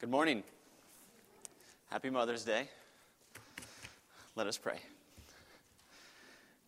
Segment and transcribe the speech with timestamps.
[0.00, 0.44] Good morning.
[1.90, 2.68] Happy Mother's Day.
[4.36, 4.78] Let us pray.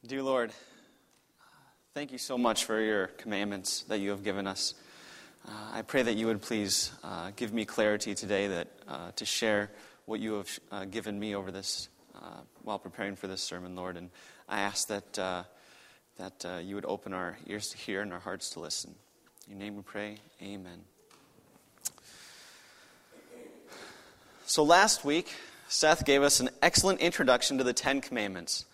[0.04, 0.50] Dear Lord,
[1.94, 4.74] thank you so much for your commandments that you have given us.
[5.46, 9.24] Uh, I pray that you would please uh, give me clarity today that uh, to
[9.24, 9.70] share
[10.06, 13.96] what you have uh, given me over this uh, while preparing for this sermon, Lord.
[13.96, 14.10] And
[14.48, 15.44] I ask that uh,
[16.18, 18.92] that you would open our ears to hear and our hearts to listen.
[19.46, 20.16] In your name we pray.
[20.42, 20.80] Amen.
[24.50, 25.32] So last week,
[25.68, 28.64] Seth gave us an excellent introduction to the Ten Commandments.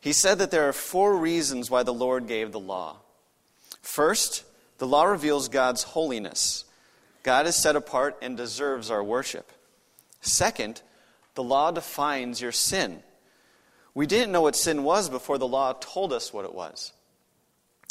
[0.00, 2.96] He said that there are four reasons why the Lord gave the law.
[3.82, 4.42] First,
[4.78, 6.64] the law reveals God's holiness.
[7.22, 9.52] God is set apart and deserves our worship.
[10.22, 10.82] Second,
[11.36, 13.00] the law defines your sin.
[13.94, 16.92] We didn't know what sin was before the law told us what it was.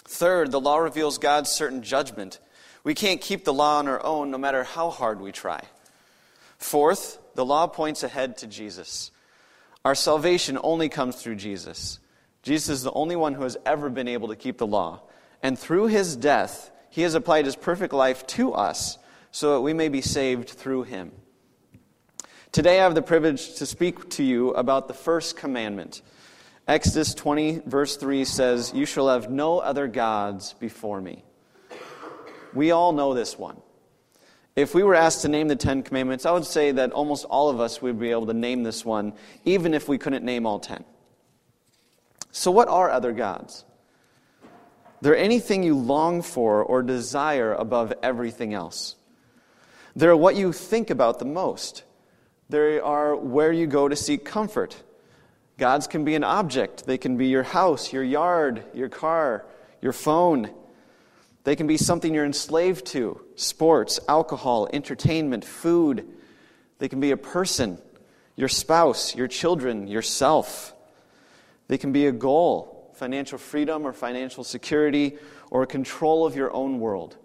[0.04, 2.40] Third, the law reveals God's certain judgment.
[2.84, 5.64] We can't keep the law on our own no matter how hard we try.
[6.66, 9.12] Fourth, the law points ahead to Jesus.
[9.86, 12.00] Our salvation only comes through Jesus.
[12.42, 15.04] Jesus is the only one who has ever been able to keep the law.
[15.44, 18.98] And through his death, he has applied his perfect life to us
[19.30, 21.12] so that we may be saved through him.
[22.52, 26.02] Today, I have the privilege to speak to you about the first commandment.
[26.68, 31.24] Exodus 20, verse 3 says, You shall have no other gods before me.
[32.56, 33.62] We all know this one.
[34.56, 37.50] If we were asked to name the Ten Commandments, I would say that almost all
[37.50, 40.60] of us would be able to name this one, even if we couldn't name all
[40.60, 40.86] ten.
[42.32, 43.66] So, what are other gods?
[45.02, 48.96] They're anything you long for or desire above everything else.
[49.94, 51.84] They're what you think about the most.
[52.50, 54.82] They are where you go to seek comfort.
[55.58, 59.46] Gods can be an object, they can be your house, your yard, your car,
[59.82, 60.50] your phone.
[61.46, 66.08] They can be something you're enslaved to sports, alcohol, entertainment, food.
[66.80, 67.78] They can be a person,
[68.36, 70.74] your spouse, your children, yourself.
[71.68, 75.20] They can be a goal, financial freedom or financial security,
[75.52, 77.16] or control of your own world.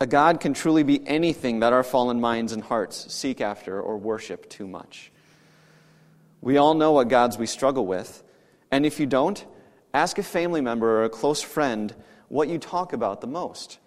[0.00, 3.98] A God can truly be anything that our fallen minds and hearts seek after or
[3.98, 5.12] worship too much.
[6.40, 8.22] We all know what gods we struggle with,
[8.70, 9.44] and if you don't,
[9.92, 11.94] ask a family member or a close friend
[12.28, 13.78] what you talk about the most.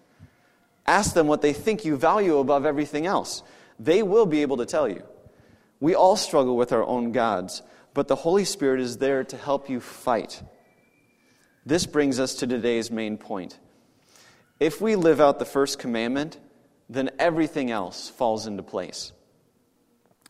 [0.85, 3.44] Ask them what they think you value above everything else.
[3.79, 5.03] They will be able to tell you.
[5.79, 7.61] We all struggle with our own gods,
[7.94, 10.41] but the Holy Spirit is there to help you fight.
[11.66, 13.57] This brings us to today's main point.
[14.59, 16.38] If we live out the first commandment,
[16.89, 19.11] then everything else falls into place.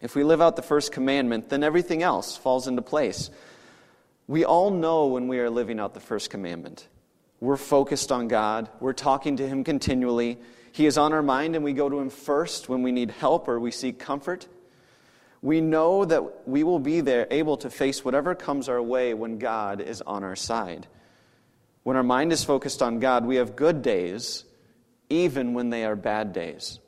[0.02, 3.30] If we live out the first commandment, then everything else falls into place.
[4.28, 6.88] We all know when we are living out the first commandment.
[7.40, 8.70] We're focused on God.
[8.80, 10.38] We're talking to Him continually.
[10.72, 13.48] He is on our mind, and we go to Him first when we need help
[13.48, 14.48] or we seek comfort.
[15.42, 19.38] We know that we will be there able to face whatever comes our way when
[19.38, 20.88] God is on our side.
[21.84, 24.44] When our mind is focused on God, we have good days,
[25.10, 26.80] even when they are bad days.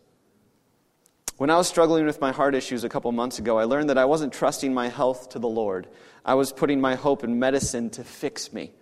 [1.38, 3.98] When I was struggling with my heart issues a couple months ago, I learned that
[3.98, 5.88] I wasn't trusting my health to the Lord.
[6.24, 8.74] I was putting my hope in medicine to fix me.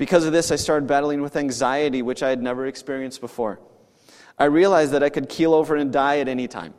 [0.00, 3.60] Because of this, I started battling with anxiety, which I had never experienced before.
[4.38, 6.72] I realized that I could keel over and die at any time.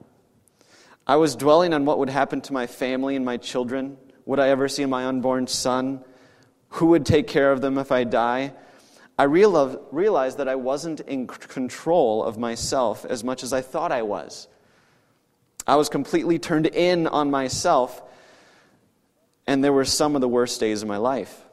[1.06, 3.98] I was dwelling on what would happen to my family and my children.
[4.26, 6.04] Would I ever see my unborn son?
[6.70, 8.54] Who would take care of them if I die?
[9.20, 14.02] I realized that I wasn't in control of myself as much as I thought I
[14.02, 14.48] was.
[15.68, 18.02] I was completely turned in on myself,
[19.46, 21.46] and there were some of the worst days of my life.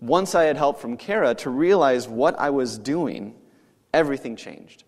[0.00, 3.34] Once I had help from Kara to realize what I was doing,
[3.92, 4.84] everything changed.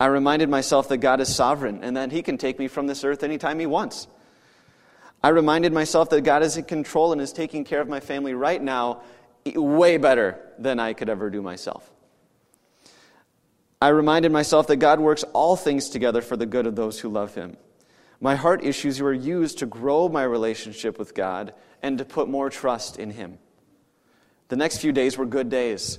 [0.00, 3.04] I reminded myself that God is sovereign and that He can take me from this
[3.04, 4.08] earth anytime He wants.
[5.22, 8.34] I reminded myself that God is in control and is taking care of my family
[8.34, 9.02] right now
[9.54, 11.90] way better than I could ever do myself.
[13.80, 17.08] I reminded myself that God works all things together for the good of those who
[17.08, 17.56] love Him.
[18.20, 22.50] My heart issues were used to grow my relationship with God and to put more
[22.50, 23.38] trust in Him.
[24.54, 25.98] The next few days were good days,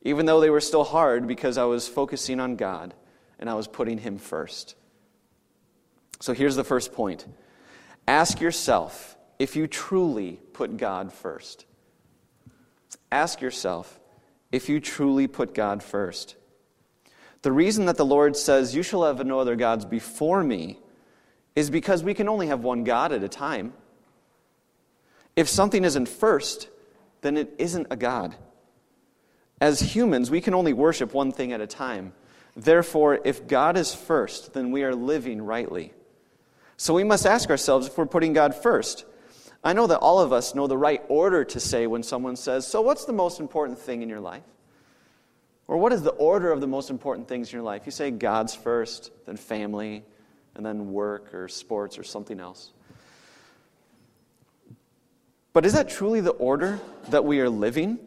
[0.00, 2.94] even though they were still hard because I was focusing on God
[3.38, 4.74] and I was putting Him first.
[6.18, 7.26] So here's the first point
[8.08, 11.66] ask yourself if you truly put God first.
[13.12, 14.00] Ask yourself
[14.50, 16.36] if you truly put God first.
[17.42, 20.78] The reason that the Lord says, You shall have no other gods before me,
[21.54, 23.74] is because we can only have one God at a time.
[25.36, 26.70] If something isn't first,
[27.22, 28.34] then it isn't a God.
[29.60, 32.12] As humans, we can only worship one thing at a time.
[32.56, 35.92] Therefore, if God is first, then we are living rightly.
[36.76, 39.04] So we must ask ourselves if we're putting God first.
[39.62, 42.66] I know that all of us know the right order to say when someone says,
[42.66, 44.44] So, what's the most important thing in your life?
[45.68, 47.82] Or what is the order of the most important things in your life?
[47.84, 50.02] You say God's first, then family,
[50.54, 52.72] and then work or sports or something else.
[55.52, 57.98] But is that truly the order that we are living?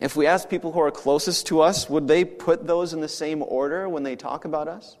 [0.00, 3.08] If we ask people who are closest to us, would they put those in the
[3.08, 4.96] same order when they talk about us?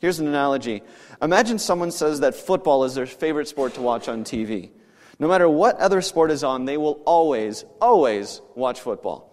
[0.00, 0.82] Here's an analogy.
[1.20, 4.70] Imagine someone says that football is their favorite sport to watch on TV.
[5.18, 9.26] No matter what other sport is on, they will always, always watch football.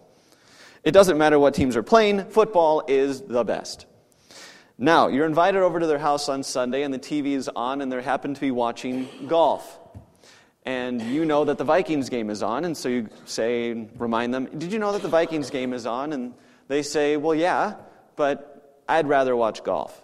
[0.84, 3.86] It doesn't matter what teams are playing, football is the best.
[4.76, 7.90] Now, you're invited over to their house on Sunday, and the TV is on, and
[7.90, 9.80] they happen to be watching golf
[10.68, 14.44] and you know that the Vikings game is on, and so you say, remind them,
[14.58, 16.12] Did you know that the Vikings game is on?
[16.12, 16.34] And
[16.68, 17.76] they say, Well, yeah,
[18.16, 19.98] but I'd rather watch golf.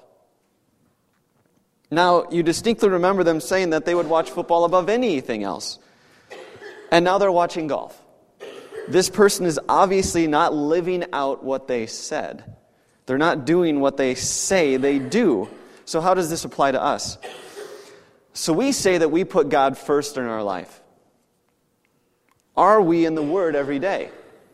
[1.90, 5.78] Now, you distinctly remember them saying that they would watch football above anything else.
[6.90, 8.02] And now they're watching golf.
[8.88, 12.42] This person is obviously not living out what they said.
[13.04, 15.46] They're not doing what they say they do.
[15.84, 17.18] So, how does this apply to us?
[18.34, 20.82] So we say that we put God first in our life.
[22.56, 24.10] Are we in the Word every day?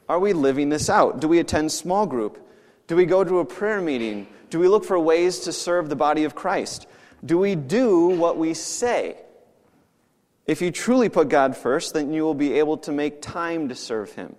[0.09, 1.21] Are we living this out?
[1.21, 2.47] Do we attend small group?
[2.87, 4.27] Do we go to a prayer meeting?
[4.51, 6.87] Do we look for ways to serve the body of Christ?
[7.25, 9.17] Do we do what we say?
[10.47, 13.75] If you truly put God first, then you will be able to make time to
[13.75, 14.35] serve Him,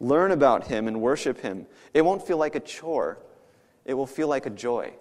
[0.00, 1.66] learn about Him, and worship Him.
[1.92, 3.18] It won't feel like a chore,
[3.84, 4.94] it will feel like a joy.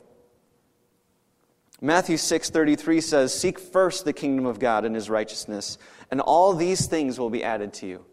[1.81, 5.77] Matthew 6:33 says, "Seek first the kingdom of God and his righteousness,
[6.11, 8.05] and all these things will be added to you."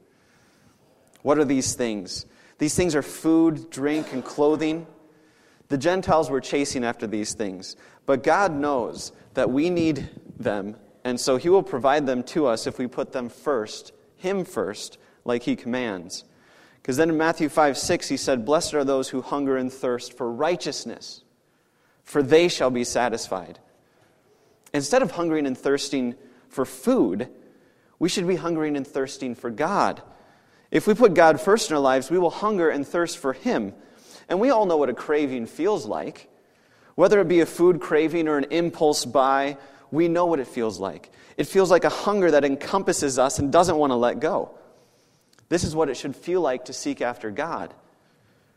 [1.23, 2.27] What are these things?
[2.59, 4.87] These things are food, drink, and clothing.
[5.69, 7.75] The Gentiles were chasing after these things,
[8.07, 10.09] but God knows that we need
[10.39, 14.45] them, and so he will provide them to us if we put them first, him
[14.45, 16.25] first, like he commands.
[16.81, 20.17] Because then in Matthew 5 6, he said, Blessed are those who hunger and thirst
[20.17, 21.25] for righteousness
[22.07, 23.59] for they shall be satisfied.
[24.73, 26.15] Instead of hungering and thirsting
[26.49, 27.29] for food,
[27.99, 30.01] we should be hungering and thirsting for God.
[30.71, 33.75] If we put God first in our lives, we will hunger and thirst for Him.
[34.29, 36.31] And we all know what a craving feels like.
[36.95, 39.59] Whether it be a food craving or an impulse buy,
[39.91, 41.11] we know what it feels like.
[41.37, 44.57] It feels like a hunger that encompasses us and doesn't want to let go.
[45.49, 47.75] This is what it should feel like to seek after God.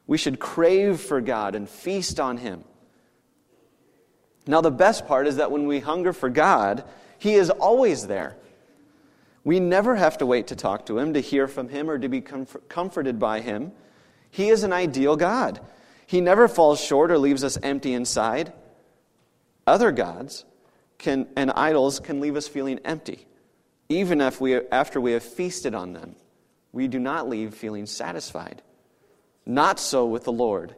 [0.06, 2.64] We should crave for God and feast on Him.
[4.50, 6.84] Now, the best part is that when we hunger for God,
[7.20, 8.36] He is always there.
[9.44, 12.10] We never have to wait to talk to Him, to hear from Him, or to
[12.10, 13.72] be comf- comforted by Him.
[14.32, 15.60] He is an ideal God.
[16.08, 18.52] He never falls short or leaves us empty inside.
[19.68, 20.46] Other gods
[20.98, 23.28] can, and idols can leave us feeling empty,
[23.88, 26.16] even if we, after we have feasted on them.
[26.72, 28.64] We do not leave feeling satisfied.
[29.46, 30.74] Not so with the Lord.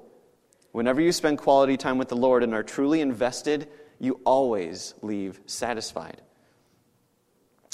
[0.72, 3.68] Whenever you spend quality time with the Lord and are truly invested,
[4.00, 6.22] you always leave satisfied.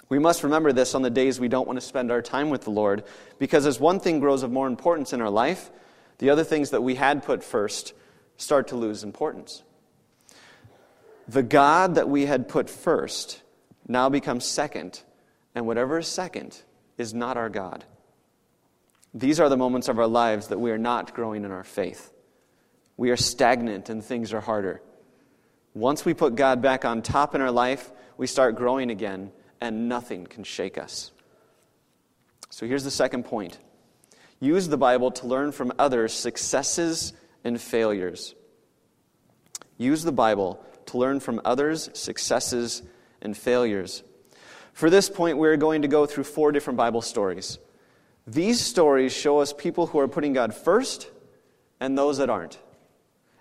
[0.09, 2.63] We must remember this on the days we don't want to spend our time with
[2.63, 3.03] the Lord,
[3.39, 5.69] because as one thing grows of more importance in our life,
[6.17, 7.93] the other things that we had put first
[8.37, 9.63] start to lose importance.
[11.27, 13.41] The God that we had put first
[13.87, 15.01] now becomes second,
[15.53, 16.61] and whatever is second
[16.97, 17.83] is not our God.
[19.13, 22.11] These are the moments of our lives that we are not growing in our faith
[22.97, 24.81] we are stagnant and things are harder.
[25.73, 29.87] Once we put God back on top in our life, we start growing again, and
[29.87, 31.11] nothing can shake us.
[32.49, 33.59] So here's the second point
[34.39, 37.13] use the Bible to learn from others' successes
[37.43, 38.33] and failures.
[39.77, 42.81] Use the Bible to learn from others' successes
[43.21, 44.03] and failures.
[44.73, 47.59] For this point, we're going to go through four different Bible stories.
[48.25, 51.09] These stories show us people who are putting God first
[51.79, 52.59] and those that aren't.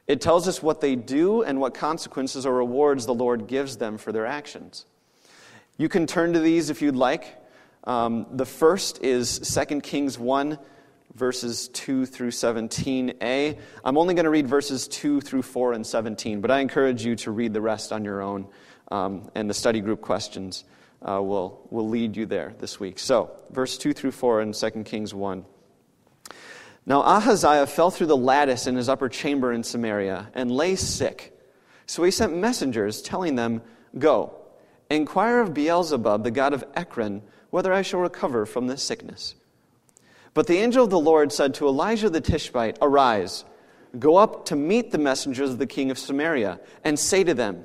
[0.07, 3.99] It tells us what they do and what consequences or rewards the Lord gives them
[3.99, 4.87] for their actions.
[5.79, 7.43] You can turn to these if you'd like.
[7.85, 10.59] Um, the first is 2 Kings 1,
[11.15, 13.59] verses 2 through 17a.
[13.85, 17.17] I'm only going to read verses 2 through 4 and 17, but I encourage you
[17.17, 18.47] to read the rest on your own,
[18.91, 20.65] um, and the study group questions
[21.03, 22.99] uh, will, will lead you there this week.
[22.99, 25.45] So, verse 2 through 4 in 2 Kings 1.
[26.87, 31.37] Now Ahaziah fell through the lattice in his upper chamber in Samaria and lay sick.
[31.87, 33.63] So he sent messengers telling them,
[33.99, 34.37] Go,
[34.89, 39.35] inquire of Beelzebub, the god of Ekron, whether I shall recover from this sickness.
[40.33, 43.45] But the angel of the Lord said to Elijah the Tishbite, Arise,
[43.99, 47.65] Go up to meet the messengers of the king of Samaria, and say to them,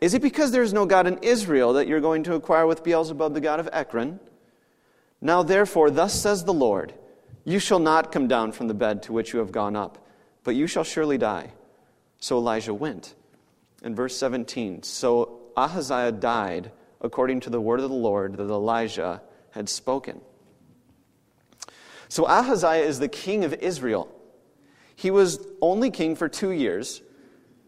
[0.00, 2.84] Is it because there is no God in Israel that you're going to inquire with
[2.84, 4.20] Beelzebub, the god of Ekron?
[5.20, 6.94] Now therefore, thus says the Lord,
[7.48, 10.06] You shall not come down from the bed to which you have gone up,
[10.44, 11.54] but you shall surely die.
[12.20, 13.14] So Elijah went.
[13.82, 19.22] In verse 17, so Ahaziah died according to the word of the Lord that Elijah
[19.52, 20.20] had spoken.
[22.10, 24.14] So Ahaziah is the king of Israel.
[24.94, 27.00] He was only king for two years,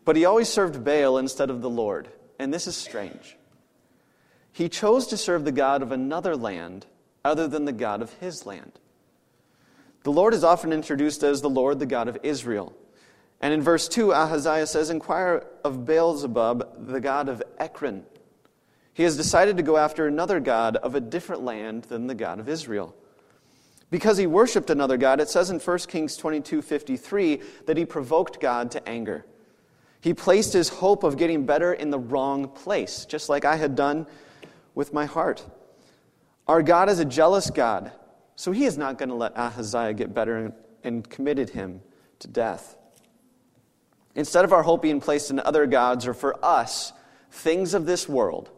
[0.05, 2.11] but he always served Baal instead of the Lord.
[2.39, 3.35] And this is strange.
[4.53, 6.85] He chose to serve the God of another land
[7.25, 8.73] other than the God of his land.
[10.03, 12.75] The Lord is often introduced as the Lord, the God of Israel.
[13.41, 18.05] And in verse 2, Ahaziah says, Inquire of Beelzebub, the God of Ekron.
[18.93, 22.39] He has decided to go after another God of a different land than the God
[22.39, 22.95] of Israel.
[23.91, 28.41] Because he worshiped another God, it says in 1 Kings 22 53 that he provoked
[28.41, 29.25] God to anger.
[30.01, 33.75] He placed his hope of getting better in the wrong place, just like I had
[33.75, 34.07] done
[34.75, 35.45] with my heart.
[36.47, 37.93] Our God is a jealous God,
[38.41, 40.51] so he is not going to let Ahaziah get better
[40.83, 41.83] and committed him
[42.21, 42.75] to death.
[44.15, 46.95] Instead of our hope being placed in other gods or for us,
[47.31, 48.49] things of this world,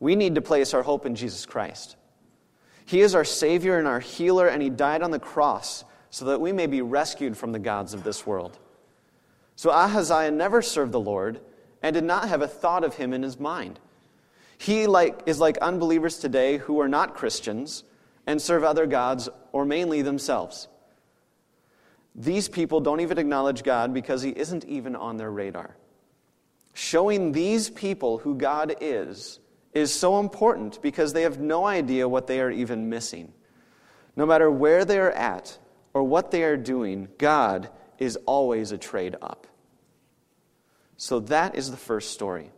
[0.00, 1.96] we need to place our hope in Jesus Christ.
[2.84, 6.42] He is our Savior and our healer, and He died on the cross so that
[6.42, 8.58] we may be rescued from the gods of this world.
[9.56, 11.40] So Ahaziah never served the Lord
[11.82, 13.80] and did not have a thought of Him in his mind.
[14.58, 17.84] He like, is like unbelievers today who are not Christians
[18.30, 20.68] and serve other gods or mainly themselves.
[22.14, 25.76] These people don't even acknowledge God because He isn't even on their radar.
[26.72, 29.40] Showing these people who God is
[29.74, 33.32] is so important because they have no idea what they are even missing.
[34.14, 35.58] No matter where they are at
[35.92, 37.68] or what they are doing, God
[37.98, 39.48] is always a trade up.
[40.96, 42.52] So that is the first story.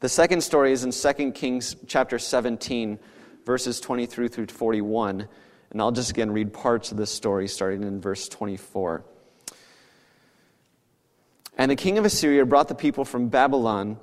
[0.00, 2.98] The second story is in 2 Kings chapter 17,
[3.44, 5.28] verses 23 through 41.
[5.70, 9.04] And I'll just again read parts of this story starting in verse 24.
[11.56, 13.98] And the king of Assyria brought the people from Babylon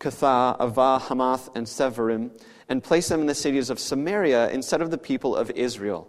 [0.00, 2.30] Cuthah, Avva, Hamath, and Sepharvaim,
[2.68, 6.08] and placed them in the cities of Samaria instead of the people of Israel.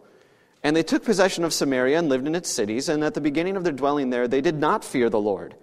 [0.64, 3.56] And they took possession of Samaria and lived in its cities, and at the beginning
[3.56, 5.56] of their dwelling there, they did not fear the Lord.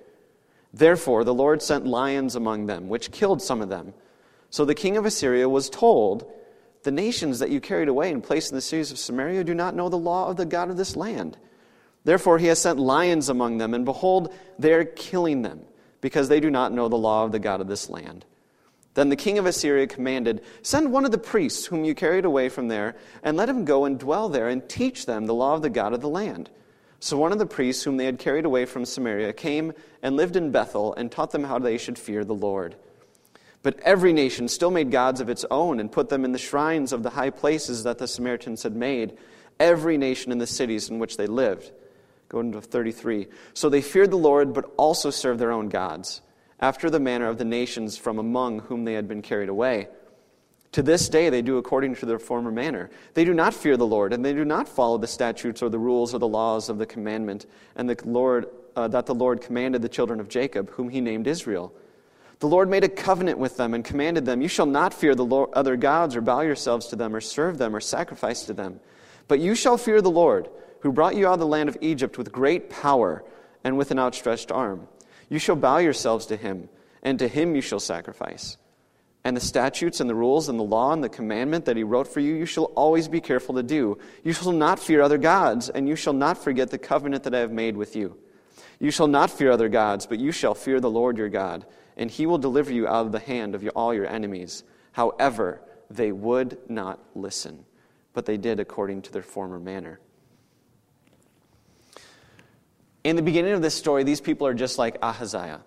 [0.73, 3.93] Therefore, the Lord sent lions among them, which killed some of them.
[4.49, 6.31] So the king of Assyria was told,
[6.83, 9.77] The nations that you carried away and placed in the cities of Samaria do not
[9.77, 11.37] know the law of the God of this land.
[12.05, 15.61] Therefore, he has sent lions among them, and behold, they are killing them
[16.01, 18.25] because they do not know the law of the God of this land.
[18.95, 22.49] Then the king of Assyria commanded, Send one of the priests whom you carried away
[22.49, 25.63] from there, and let him go and dwell there, and teach them the law of
[25.63, 26.51] the God of the land.
[27.01, 29.73] So one of the priests whom they had carried away from Samaria came
[30.03, 32.77] and lived in Bethel, and taught them how they should fear the Lord.
[33.63, 36.93] But every nation still made gods of its own, and put them in the shrines
[36.93, 39.17] of the high places that the Samaritans had made,
[39.61, 41.71] every nation in the cities in which they lived.
[42.29, 43.29] Go into 33.
[43.55, 46.23] So they feared the Lord, but also served their own gods,
[46.59, 49.89] after the manner of the nations from among whom they had been carried away.
[50.73, 52.91] To this day they do according to their former manner.
[53.13, 55.79] They do not fear the Lord, and they do not follow the statutes or the
[55.79, 59.83] rules or the laws of the commandment and the Lord, uh, that the Lord commanded
[59.83, 61.75] the children of Jacob, whom he named Israel.
[62.43, 65.25] The Lord made a covenant with them and commanded them, You shall not fear the
[65.25, 68.81] Lord, other gods or bow yourselves to them or serve them or sacrifice to them,
[69.29, 70.49] but you shall fear the Lord
[70.81, 73.25] who brought you out of the land of Egypt with great power
[73.63, 74.89] and with an outstretched arm.
[75.29, 76.69] You shall bow yourselves to him,
[77.05, 78.57] and to him you shall sacrifice.
[79.23, 82.09] And the statutes and the rules and the law and the commandment that he wrote
[82.09, 83.99] for you, you shall always be careful to do.
[84.25, 87.39] You shall not fear other gods, and you shall not forget the covenant that I
[87.39, 88.19] have made with you.
[88.81, 91.65] You shall not fear other gods, but you shall fear the Lord your God,
[91.97, 94.65] and he will deliver you out of the hand of all your enemies.
[94.93, 97.65] However, they would not listen,
[98.13, 100.01] but they did according to their former manner.
[103.05, 105.63] In the beginning of this story, these people are just like Ahaziah.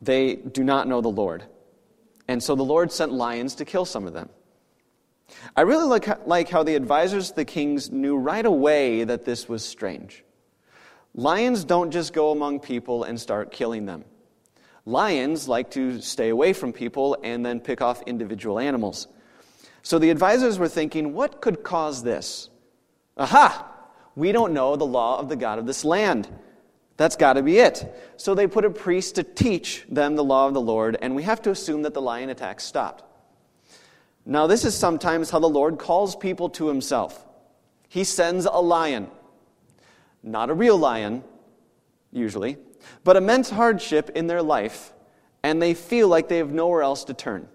[0.00, 1.44] They do not know the Lord.
[2.28, 4.28] And so the Lord sent lions to kill some of them.
[5.56, 9.48] I really like, like how the advisors of the kings knew right away that this
[9.48, 10.22] was strange.
[11.14, 14.04] Lions don't just go among people and start killing them.
[14.86, 19.08] Lions like to stay away from people and then pick off individual animals.
[19.82, 22.48] So the advisors were thinking, what could cause this?
[23.16, 23.72] Aha!
[24.14, 26.28] We don't know the law of the God of this land.
[26.96, 27.94] That's got to be it.
[28.16, 31.24] So they put a priest to teach them the law of the Lord, and we
[31.24, 33.04] have to assume that the lion attack stopped.
[34.24, 37.24] Now, this is sometimes how the Lord calls people to himself.
[37.88, 39.08] He sends a lion,
[40.22, 41.22] not a real lion.
[42.12, 42.56] usually,
[43.04, 44.92] but immense hardship in their life,
[45.42, 47.48] and they feel like they have nowhere else to turn.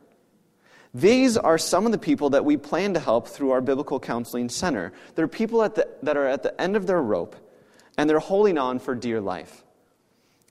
[0.93, 4.49] These are some of the people that we plan to help through our Biblical Counseling
[4.49, 4.91] Center.
[5.15, 7.35] They're people the, that are at the end of their rope,
[7.97, 9.63] and they're holding on for dear life.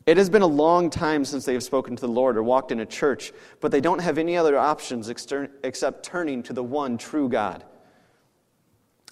[0.07, 2.73] It has been a long time since they have spoken to the Lord or walked
[2.73, 6.97] in a church, but they don't have any other options except turning to the one
[6.97, 7.65] true God.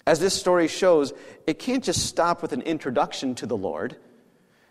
[0.07, 1.13] As this story shows,
[1.45, 3.95] it can't just stop with an introduction to the Lord.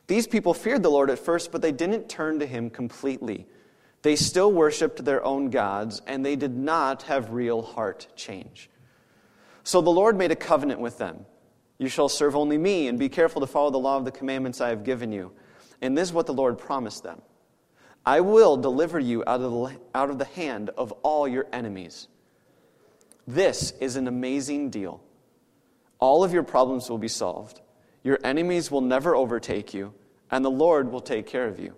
[0.08, 3.46] These people feared the Lord at first, but they didn't turn to him completely.
[4.02, 8.70] They still worshiped their own gods, and they did not have real heart change.
[9.64, 11.26] So the Lord made a covenant with them.
[11.76, 14.60] You shall serve only me, and be careful to follow the law of the commandments
[14.62, 15.32] I have given you.
[15.82, 17.20] And this is what the Lord promised them
[18.06, 22.08] I will deliver you out of the, out of the hand of all your enemies.
[23.26, 25.02] This is an amazing deal.
[25.98, 27.60] All of your problems will be solved.
[28.02, 29.94] Your enemies will never overtake you,
[30.30, 31.74] and the Lord will take care of you.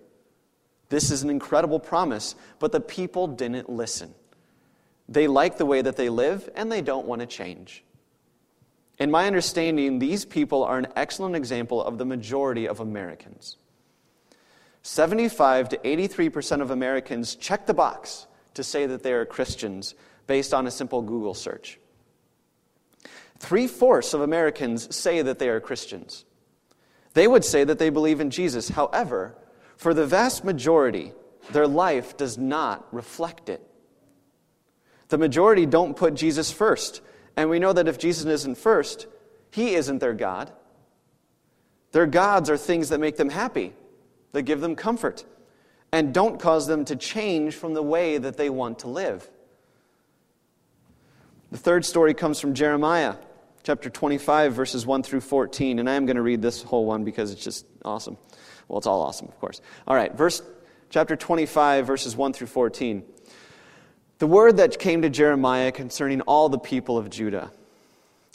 [0.88, 4.14] This is an incredible promise, but the people didn't listen.
[5.08, 7.84] They like the way that they live, and they don't want to change.
[8.98, 13.56] In my understanding, these people are an excellent example of the majority of Americans.
[14.82, 19.94] 75 to 83% of Americans check the box to say that they are Christians
[20.26, 21.79] based on a simple Google search.
[23.40, 26.24] Three fourths of Americans say that they are Christians.
[27.14, 28.68] They would say that they believe in Jesus.
[28.68, 29.34] However,
[29.76, 31.12] for the vast majority,
[31.50, 33.66] their life does not reflect it.
[35.08, 37.00] The majority don't put Jesus first.
[37.36, 39.06] And we know that if Jesus isn't first,
[39.50, 40.52] he isn't their God.
[41.92, 43.72] Their gods are things that make them happy
[44.32, 45.24] that give them comfort
[45.92, 49.28] and don't cause them to change from the way that they want to live.
[51.50, 53.16] The third story comes from Jeremiah,
[53.70, 55.78] chapter 25, verses 1 through 14.
[55.78, 58.16] And I am going to read this whole one because it's just awesome.
[58.66, 59.60] Well, it's all awesome, of course.
[59.86, 60.42] All right, verse,
[60.88, 63.04] chapter 25, verses 1 through 14.
[64.18, 67.52] The word that came to Jeremiah concerning all the people of Judah.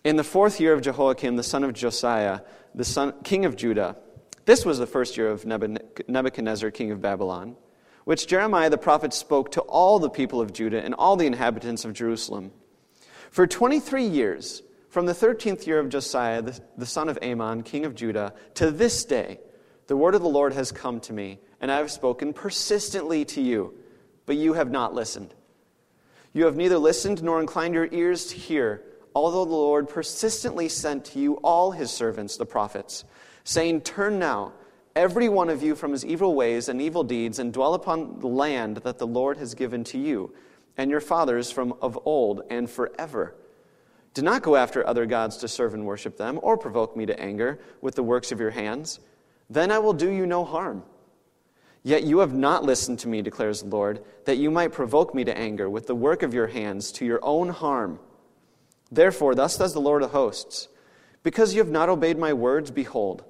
[0.06, 2.40] In the fourth year of Jehoiakim, the son of Josiah,
[2.74, 3.98] the son, king of Judah,
[4.46, 7.58] this was the first year of Nebuchadnezzar, king of Babylon,
[8.06, 11.84] which Jeremiah the prophet spoke to all the people of Judah and all the inhabitants
[11.84, 12.54] of Jerusalem.
[13.32, 14.62] For 23 years,
[14.96, 19.04] from the 13th year of Josiah, the, son of Amon, king of Judah, to this
[19.04, 19.42] day,
[19.88, 23.42] the word of the Lord has come to me, and I have spoken persistently to
[23.42, 23.74] you,
[24.26, 25.34] but you have not listened.
[26.32, 31.04] You have neither listened nor inclined your ears to hear, although the Lord persistently sent
[31.08, 33.04] to you all his servants, the prophets
[33.44, 34.54] saying, Turn now,
[34.96, 38.28] every one of you, from his evil ways and evil deeds, and dwell upon the
[38.28, 40.34] land that the Lord has given to you
[40.78, 43.36] and your fathers from of old and forever.
[44.16, 47.20] Do not go after other gods to serve and worship them, or provoke me to
[47.20, 49.02] anger with the works of your hands.
[49.50, 50.84] Then I will do you no harm.
[51.84, 55.26] Yet you have not listened to me, declares the Lord, that you might provoke me
[55.26, 58.00] to anger with the work of your hands to your own harm.
[58.90, 60.70] Therefore, thus says the Lord of hosts
[61.22, 63.26] Because you have not obeyed my words, behold,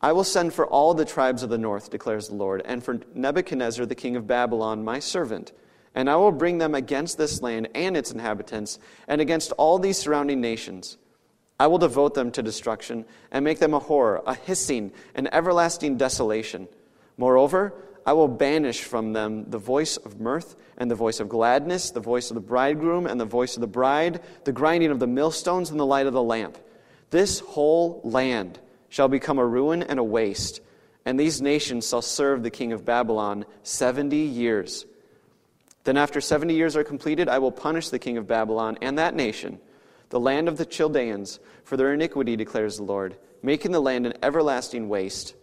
[0.00, 3.00] I will send for all the tribes of the north, declares the Lord, and for
[3.14, 5.52] Nebuchadnezzar, the king of Babylon, my servant.
[5.94, 9.98] And I will bring them against this land and its inhabitants, and against all these
[9.98, 10.98] surrounding nations.
[11.58, 15.96] I will devote them to destruction, and make them a horror, a hissing, an everlasting
[15.96, 16.68] desolation.
[17.18, 17.74] Moreover,
[18.06, 22.00] I will banish from them the voice of mirth, and the voice of gladness, the
[22.00, 25.70] voice of the bridegroom, and the voice of the bride, the grinding of the millstones,
[25.70, 26.56] and the light of the lamp.
[27.10, 30.60] This whole land shall become a ruin and a waste,
[31.04, 34.86] and these nations shall serve the king of Babylon 70 years.
[35.84, 39.14] Then, after 70 years are completed, I will punish the king of Babylon and that
[39.14, 39.60] nation,
[40.10, 44.14] the land of the Chaldeans, for their iniquity, declares the Lord, making the land an
[44.22, 45.34] everlasting waste.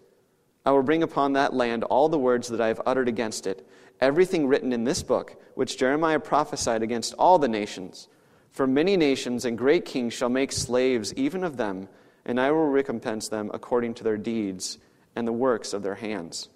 [0.65, 3.67] I will bring upon that land all the words that I have uttered against it,
[4.00, 8.08] everything written in this book, which Jeremiah prophesied against all the nations.
[8.52, 11.88] For many nations and great kings shall make slaves even of them
[12.28, 14.78] and I will recompense them according to their deeds
[15.15, 16.50] and the works of their hands.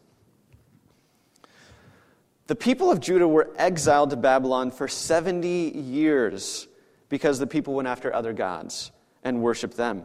[2.51, 6.67] The people of Judah were exiled to Babylon for 70 years
[7.07, 8.91] because the people went after other gods
[9.23, 10.03] and worshiped them.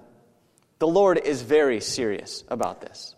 [0.78, 3.16] The Lord is very serious about this.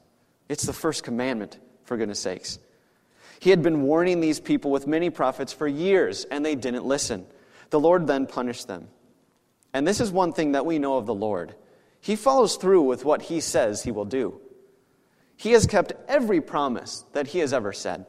[0.49, 2.59] It's the first commandment, for goodness sakes.
[3.39, 7.27] He had been warning these people with many prophets for years, and they didn't listen.
[7.69, 8.89] The Lord then punished them.
[9.75, 11.55] And this is one thing that we know of the Lord
[12.01, 14.41] he follows through with what he says he will do.
[15.37, 18.07] He has kept every promise that he has ever said.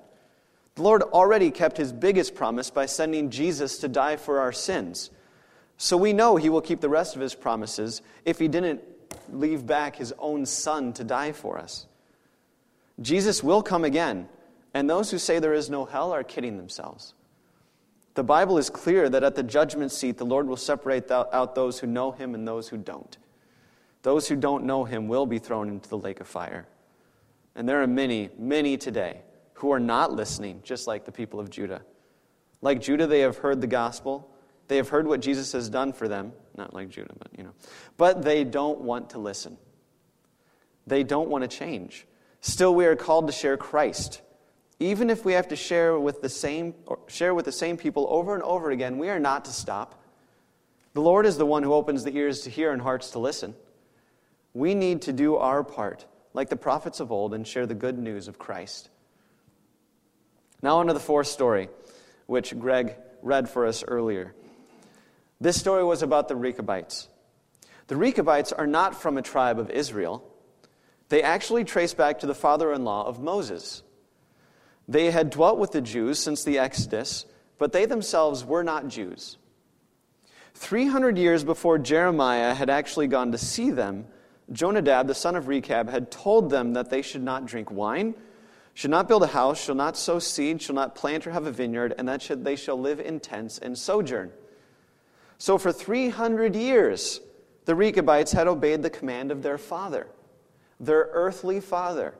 [0.80, 5.10] The Lord already kept his biggest promise by sending Jesus to die for our sins.
[5.76, 8.80] So we know he will keep the rest of his promises if he didn't
[9.30, 11.86] leave back his own son to die for us.
[13.02, 14.30] Jesus will come again,
[14.74, 17.14] and those who say there is no hell are kidding themselves.
[18.14, 21.80] The Bible is clear that at the judgment seat, the Lord will separate out those
[21.80, 23.18] who know him and those who don't.
[24.04, 26.68] Those who don't know him will be thrown into the lake of fire.
[27.54, 29.24] And there are many, many today
[29.60, 31.82] who are not listening, just like the people of Judah.
[32.62, 34.32] Like Judah, they have heard the gospel.
[34.70, 36.32] They have heard what Jesus has done for them.
[36.56, 37.52] Not like Judah, but you know.
[37.98, 39.58] But they don't want to listen.
[40.88, 42.08] They don't want to change.
[42.40, 44.22] Still, we are called to share Christ.
[44.80, 46.74] Even if we have to share with the same,
[47.08, 50.02] share with the same people over and over again, we are not to stop.
[50.94, 53.56] The Lord is the one who opens the ears to hear and hearts to listen.
[54.54, 58.00] We need to do our part, like the prophets of old, and share the good
[58.00, 58.90] news of Christ.
[60.62, 61.70] Now, on to the fourth story,
[62.26, 64.34] which Greg read for us earlier.
[65.40, 67.08] This story was about the Rechabites.
[67.88, 70.24] The Rechabites are not from a tribe of Israel.
[71.08, 73.84] They actually trace back to the father in law of Moses.
[74.88, 77.26] They had dwelt with the Jews since the Exodus,
[77.58, 79.38] but they themselves were not Jews.
[80.56, 84.08] 300 years before Jeremiah had actually gone to see them,
[84.52, 88.14] Jonadab, the son of Rechab, had told them that they should not drink wine,
[88.80, 91.52] should not build a house, shall not sow seed, shall not plant or have a
[91.52, 94.32] vineyard, and that should, they shall live in tents and sojourn.
[95.38, 97.20] So for 300 years,
[97.66, 100.08] the Rechabites had obeyed the command of their father
[100.80, 102.16] their earthly father.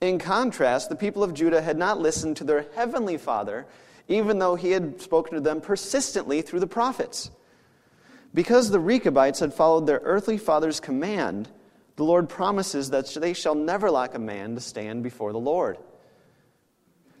[0.00, 3.66] In contrast, the people of Judah had not listened to their heavenly father,
[4.08, 7.30] even though he had spoken to them persistently through the prophets.
[8.32, 11.50] Because the Rechabites had followed their earthly father's command,
[12.00, 15.76] the Lord promises that they shall never lack a man to stand before the Lord.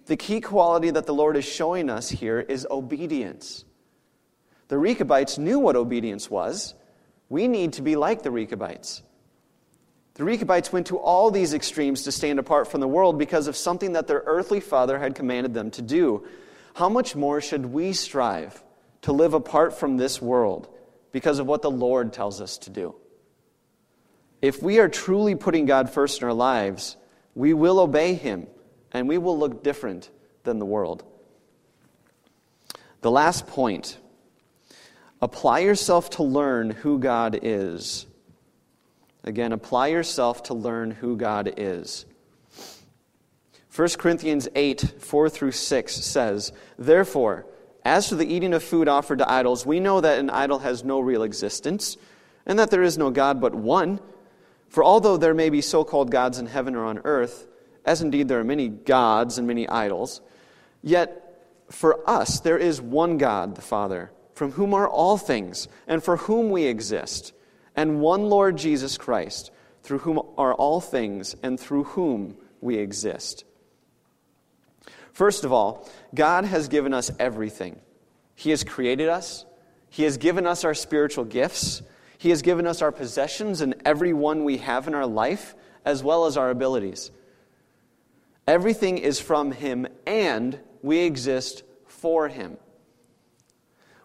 [0.06, 3.66] The key quality that the Lord is showing us here is obedience.
[4.68, 6.74] The Rechabites knew what obedience was.
[7.28, 9.02] We need to be like the Rechabites.
[10.14, 13.56] The Rechabites went to all these extremes to stand apart from the world because of
[13.56, 16.26] something that their earthly father had commanded them to do.
[16.72, 18.64] How much more should we strive
[19.02, 20.74] to live apart from this world
[21.12, 22.94] because of what the Lord tells us to do?
[24.42, 26.96] If we are truly putting God first in our lives,
[27.34, 28.46] we will obey Him
[28.92, 30.10] and we will look different
[30.44, 31.04] than the world.
[33.02, 33.98] The last point
[35.22, 38.06] apply yourself to learn who God is.
[39.24, 42.06] Again, apply yourself to learn who God is.
[43.74, 47.46] 1 Corinthians 8, 4 through 6 says, Therefore,
[47.84, 50.84] as for the eating of food offered to idols, we know that an idol has
[50.84, 51.96] no real existence,
[52.46, 54.00] and that there is no God but one.
[54.70, 57.46] For although there may be so called gods in heaven or on earth,
[57.84, 60.20] as indeed there are many gods and many idols,
[60.82, 66.02] yet for us there is one God, the Father, from whom are all things, and
[66.02, 67.34] for whom we exist
[67.76, 69.50] and one Lord Jesus Christ,
[69.82, 73.44] through whom are all things and through whom we exist.
[75.12, 77.80] First of all, God has given us everything.
[78.34, 79.44] He has created us,
[79.88, 81.82] He has given us our spiritual gifts,
[82.20, 85.54] He has given us our possessions and every one we have in our life,
[85.86, 87.10] as well as our abilities.
[88.46, 92.58] Everything is from Him, and we exist for Him.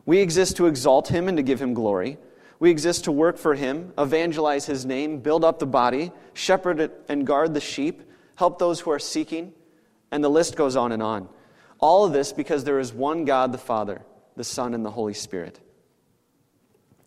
[0.06, 2.18] We exist to exalt Him and to give Him glory.
[2.58, 7.28] We exist to work for Him, evangelize His name, build up the body, shepherd and
[7.28, 8.02] guard the sheep,
[8.38, 9.52] help those who are seeking,
[10.10, 11.28] and the list goes on and on.
[11.80, 14.04] All of this because there is one God, the Father,
[14.38, 15.60] the Son, and the Holy Spirit.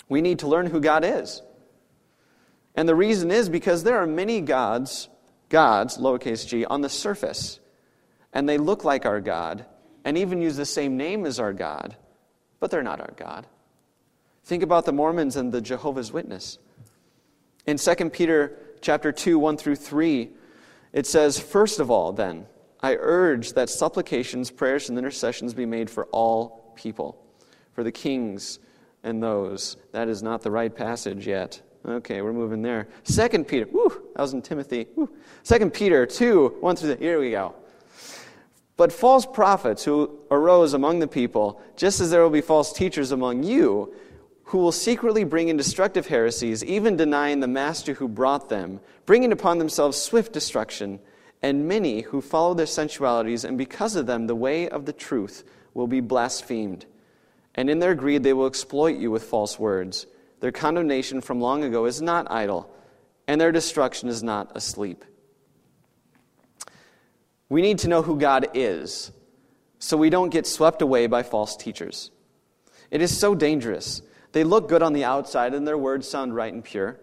[0.09, 1.43] We need to learn who God is.
[2.75, 5.09] And the reason is because there are many gods,
[5.49, 7.61] gods, lowercase g, on the surface.
[8.33, 9.67] And they look like our God
[10.05, 11.97] and even use the same name as our God,
[12.61, 13.47] but they're not our God.
[14.45, 16.59] Think about the Mormons and the Jehovah's Witness.
[17.67, 20.31] In 2 Peter chapter 2, 1 through 3,
[20.93, 22.47] it says, First of all, then,
[22.81, 27.23] I urge that supplications, prayers, and intercessions be made for all people,
[27.73, 28.59] for the kings
[29.03, 29.77] and those.
[29.93, 31.61] That is not the right passage yet.
[31.87, 32.89] Okay, we're moving there.
[33.05, 34.87] Second Peter, whoo, that was in Timothy.
[35.43, 37.55] Second Peter 2, 1 through the, here we go.
[38.77, 43.11] But false prophets who arose among the people, just as there will be false teachers
[43.11, 43.95] among you,
[44.45, 49.33] who will secretly bring in destructive heresies, even denying the master who brought them, bringing
[49.33, 51.01] upon themselves swift destruction,
[51.43, 55.45] and many who follow their sensualities, and because of them the way of the truth
[55.75, 56.87] will be blasphemed.
[57.59, 60.07] And in their greed they will exploit you with false words.
[60.39, 62.73] Their condemnation from long ago is not idle,
[63.27, 65.05] and their destruction is not asleep.
[67.49, 69.11] We need to know who God is
[69.81, 72.13] so we don't get swept away by false teachers.
[72.93, 74.03] It is so dangerous.
[74.31, 77.01] They look good on the outside and their words sound right and pure.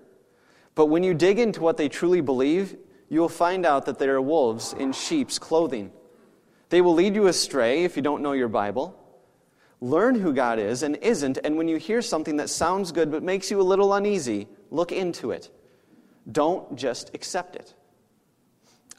[0.74, 2.78] But when you dig into what they truly believe,
[3.10, 5.92] you will find out that they are wolves in sheep's clothing.
[6.70, 9.02] They will lead you astray if you don't know your Bible.
[9.82, 13.24] Learn who God is and isn't, and when you hear something that sounds good but
[13.24, 15.50] makes you a little uneasy, look into it.
[16.32, 17.74] Don't just accept it.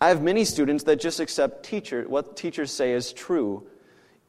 [0.00, 3.66] I have many students that just accept teacher, what teachers say is true,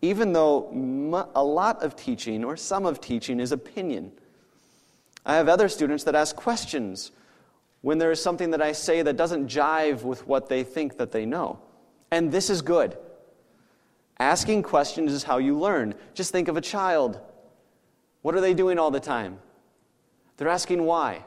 [0.02, 4.12] even though a lot of teaching or some of teaching is opinion.
[5.26, 7.12] I have other students that ask questions
[7.82, 11.12] when there is something that I say that doesn't jive with what they think that
[11.12, 11.60] they know.
[12.12, 12.98] And this is good.
[14.20, 15.94] Asking questions is how you learn.
[16.14, 17.20] Just think of a child.
[18.22, 19.40] What are they doing all the time?
[20.38, 21.24] They're asking why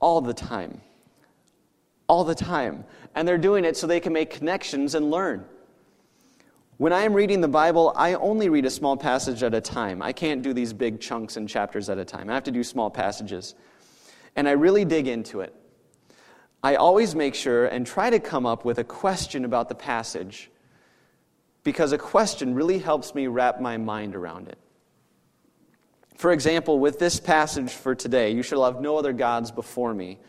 [0.00, 0.80] all the time.
[2.08, 2.84] All the time.
[3.14, 5.44] And they're doing it so they can make connections and learn.
[6.78, 10.02] When I am reading the Bible, I only read a small passage at a time.
[10.02, 12.28] I can't do these big chunks and chapters at a time.
[12.28, 13.54] I have to do small passages.
[14.36, 15.54] And I really dig into it.
[16.62, 20.50] I always make sure and try to come up with a question about the passage
[21.66, 24.56] because a question really helps me wrap my mind around it.
[26.14, 30.20] For example, with this passage for today, you shall have no other gods before me.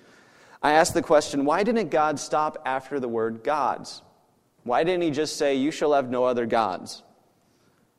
[0.63, 4.02] I ask the question why didn't God stop after the word gods?
[4.63, 7.04] Why didn't he just say, You shall have no other gods?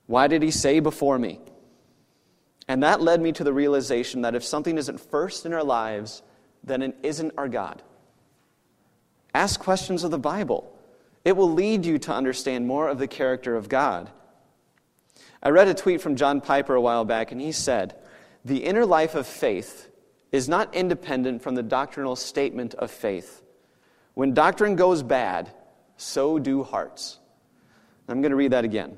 [0.06, 1.38] Why did he say before me?
[2.66, 6.24] And that led me to the realization that if something isn't first in our lives,
[6.64, 7.84] then it isn't our God.
[9.32, 10.74] Ask questions of the Bible.
[11.28, 14.10] It will lead you to understand more of the character of God.
[15.42, 17.94] I read a tweet from John Piper a while back, and he said,
[18.46, 19.90] The inner life of faith
[20.32, 23.42] is not independent from the doctrinal statement of faith.
[24.14, 25.52] When doctrine goes bad,
[25.98, 27.18] so do hearts.
[28.08, 28.96] I'm going to read that again.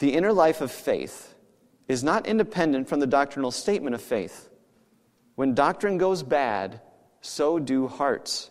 [0.00, 1.34] The inner life of faith
[1.88, 4.50] is not independent from the doctrinal statement of faith.
[5.34, 6.82] When doctrine goes bad,
[7.22, 8.50] so do hearts.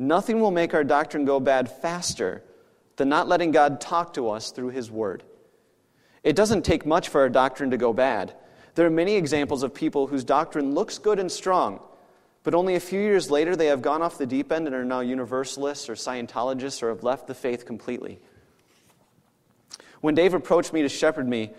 [0.00, 2.42] Nothing will make our doctrine go bad faster
[2.96, 5.22] than not letting God talk to us through His Word.
[6.24, 8.34] It doesn't take much for our doctrine to go bad.
[8.76, 11.80] There are many examples of people whose doctrine looks good and strong,
[12.44, 14.86] but only a few years later they have gone off the deep end and are
[14.86, 18.20] now Universalists or Scientologists or have left the faith completely.
[20.00, 21.50] When Dave approached me to shepherd me,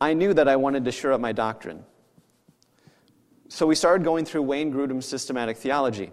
[0.00, 1.84] I knew that I wanted to shore up my doctrine.
[3.46, 6.10] So we started going through Wayne Grudem's systematic theology.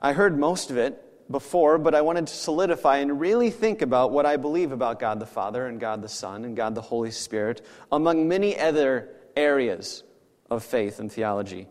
[0.00, 4.12] I heard most of it before, but I wanted to solidify and really think about
[4.12, 7.10] what I believe about God the Father and God the Son and God the Holy
[7.10, 10.02] Spirit, among many other areas
[10.50, 11.68] of faith and theology.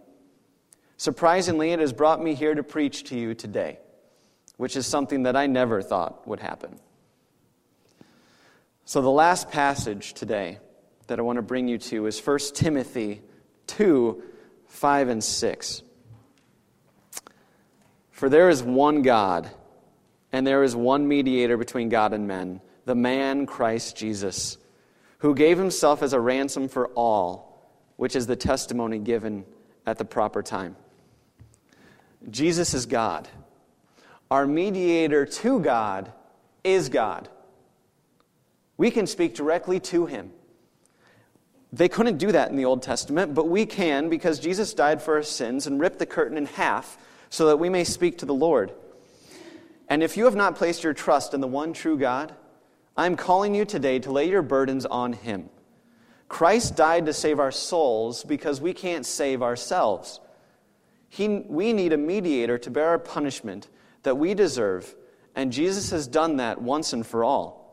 [0.97, 3.79] Surprisingly, it has brought me here to preach to you today,
[4.57, 6.79] which is something that I never thought would happen.
[8.85, 10.59] So, the last passage today
[11.07, 13.21] that I want to bring you to is 1 Timothy
[13.67, 14.23] 2
[14.67, 15.81] 5 and 6.
[18.15, 19.49] For there is one God,
[20.32, 24.58] and there is one mediator between God and men, the man Christ Jesus,
[25.17, 27.62] who gave himself as a ransom for all,
[27.97, 29.43] which is the testimony given
[29.86, 30.78] at the proper time.
[32.30, 33.28] Jesus is God.
[34.32, 36.10] Our mediator to God
[36.63, 37.28] is God.
[38.78, 40.32] We can speak directly to him.
[41.73, 45.15] They couldn't do that in the Old Testament, but we can because Jesus died for
[45.15, 46.97] our sins and ripped the curtain in half
[47.29, 48.71] so that we may speak to the Lord.
[49.88, 52.33] And if you have not placed your trust in the one true God,
[52.97, 55.49] I'm calling you today to lay your burdens on Him.
[56.27, 60.19] Christ died to save our souls because we can't save ourselves.
[61.09, 63.69] He, we need a mediator to bear our punishment
[64.03, 64.95] that we deserve,
[65.35, 67.65] and Jesus has done that once and for all.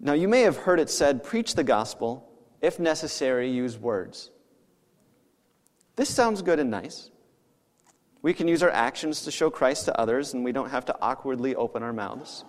[0.00, 2.28] Now, you may have heard it said, preach the gospel,
[2.60, 4.30] if necessary, use words.
[5.96, 7.10] This sounds good and nice.
[8.22, 10.96] We can use our actions to show Christ to others, and we don't have to
[11.00, 12.44] awkwardly open our mouths.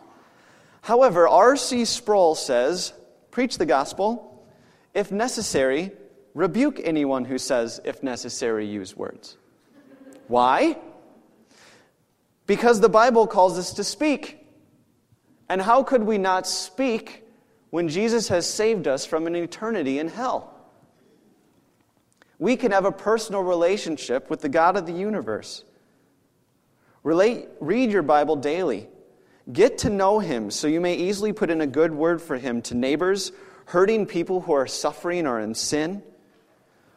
[0.81, 1.85] However, R.C.
[1.85, 2.93] Sproul says
[3.31, 4.45] preach the gospel.
[4.93, 5.91] If necessary,
[6.33, 9.37] rebuke anyone who says, if necessary, use words.
[10.27, 10.77] Why?
[12.47, 14.45] Because the Bible calls us to speak.
[15.47, 17.23] And how could we not speak
[17.69, 20.58] when Jesus has saved us from an eternity in hell?
[22.39, 25.65] We can have a personal relationship with the God of the universe.
[27.03, 28.87] Relate, read your Bible daily.
[29.51, 32.61] Get to know Him so you may easily put in a good word for Him
[32.63, 33.33] to neighbors,
[33.65, 36.01] hurting people who are suffering or in sin.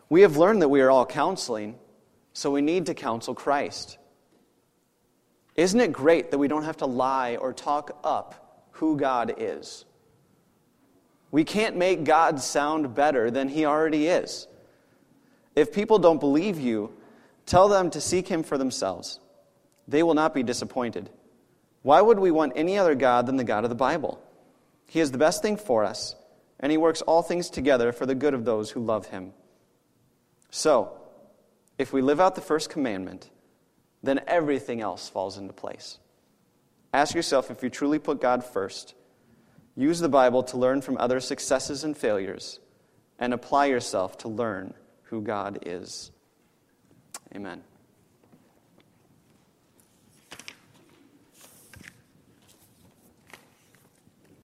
[0.08, 1.76] We have learned that we are all counseling,
[2.32, 3.98] so we need to counsel Christ.
[5.56, 9.84] Isn't it great that we don't have to lie or talk up who God is?
[11.30, 14.46] We can't make God sound better than He already is.
[15.54, 16.94] If people don't believe you,
[17.46, 19.20] tell them to seek Him for themselves.
[19.88, 21.10] they will not be disappointed.
[21.82, 24.22] Why would we want any other God than the God of the Bible?
[24.86, 26.14] He is the best thing for us,
[26.60, 29.32] and He works all things together for the good of those who love Him.
[30.50, 30.96] So,
[31.78, 33.28] if we live out the first commandment,
[34.02, 35.98] then everything else falls into place.
[36.94, 38.94] Ask yourself if you truly put God first.
[39.74, 42.60] Use the Bible to learn from other successes and failures,
[43.18, 44.74] and apply yourself to learn
[45.12, 46.10] who God is.
[47.36, 47.62] Amen.